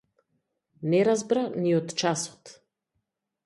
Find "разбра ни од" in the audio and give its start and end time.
1.09-1.95